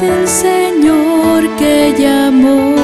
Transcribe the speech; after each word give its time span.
del 0.00 0.28
Señor 0.28 1.48
que 1.56 1.94
llamó. 1.98 2.74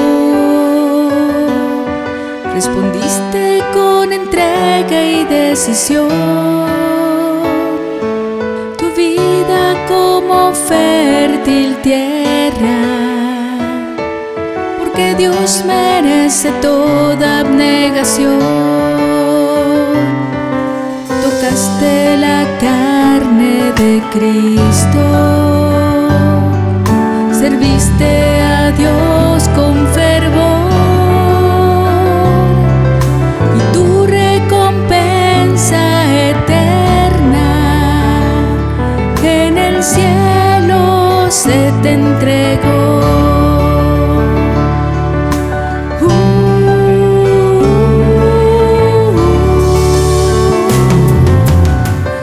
Respondiste 2.53 3.63
con 3.73 4.11
entrega 4.11 5.03
y 5.03 5.25
decisión. 5.25 6.09
Tu 8.77 8.85
vida 8.95 9.75
como 9.87 10.53
fértil 10.53 11.77
tierra. 11.81 12.81
Porque 14.79 15.15
Dios 15.15 15.63
merece 15.65 16.51
toda 16.61 17.41
abnegación. 17.41 18.39
Tocaste 21.23 22.17
la 22.17 22.45
carne 22.59 23.71
de 23.77 24.01
Cristo 24.11 25.62
Serviste 27.93 28.41
a 28.41 28.71
Dios 28.71 29.47
con 29.55 29.87
fervor. 29.87 30.31
Y 33.57 33.59
tu 33.73 34.05
recompensa 34.05 35.81
eterna 36.29 37.49
en 39.23 39.57
el 39.57 39.83
cielo 39.83 41.27
se 41.29 41.71
te 41.81 41.93
entregó. 41.93 43.01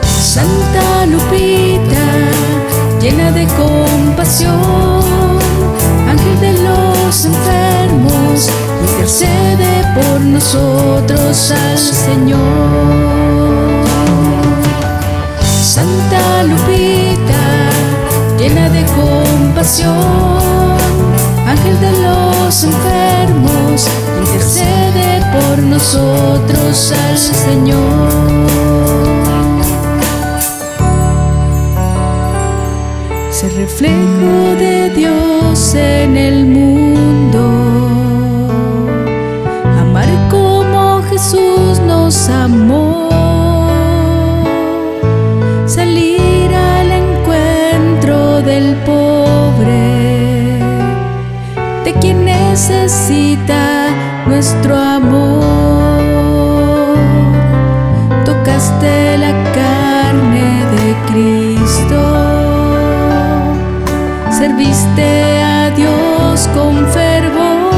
Santa 0.03 1.05
Lupita, 1.05 2.05
llena 3.01 3.31
de 3.31 3.45
compasión, 3.47 4.90
nosotros 10.41 11.51
al 11.51 11.77
Señor. 11.77 12.39
Santa 15.61 16.43
Lupita, 16.43 17.43
llena 18.39 18.67
de 18.69 18.83
compasión, 18.85 19.91
ángel 21.47 21.79
de 21.79 21.91
los 22.05 22.63
enfermos, 22.63 23.87
intercede 24.19 25.21
por 25.31 25.59
nosotros 25.59 26.91
al 26.91 27.17
Señor. 27.19 28.09
Ser 33.29 33.53
reflejo 33.53 34.55
de 34.57 34.90
necesita 52.81 53.89
nuestro 54.25 54.75
amor. 54.75 56.01
Tocaste 58.25 59.17
la 59.17 59.33
carne 59.53 60.65
de 60.73 60.95
Cristo 61.09 62.01
serviste 64.31 65.41
a 65.43 65.69
Dios 65.75 66.49
con 66.55 66.73
fervor 66.87 67.71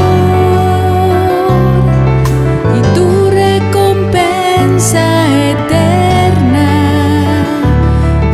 y 2.78 2.80
tu 2.94 3.30
recompensa 3.30 5.04
eterna 5.50 6.70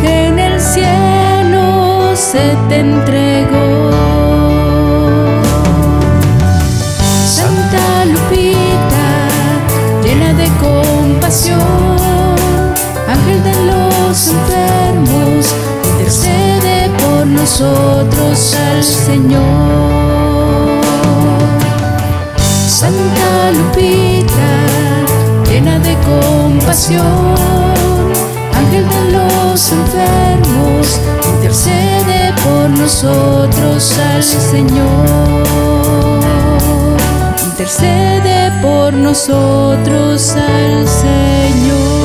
en 0.04 0.38
el 0.38 0.60
cielo 0.60 2.14
se 2.14 2.56
te 2.68 2.78
entregó. 2.78 3.89
Compasión, 11.30 11.60
ángel 13.08 13.44
de 13.44 13.54
los 13.66 14.28
enfermos, 14.28 15.46
intercede 15.92 16.90
por 16.98 17.24
nosotros 17.24 18.56
al 18.56 18.82
Señor. 18.82 19.40
Santa 22.66 23.52
Lupita, 23.52 24.50
llena 25.48 25.78
de 25.78 25.96
compasión, 25.98 27.36
ángel 28.52 28.88
de 28.88 29.12
los 29.12 29.70
enfermos, 29.70 31.00
intercede 31.36 32.34
por 32.42 32.70
nosotros 32.70 33.98
al 34.12 34.22
Señor. 34.24 35.44
Intercede 37.50 38.09
por 38.62 38.92
nosotros 38.92 40.34
al 40.36 40.86
Señor. 40.86 41.99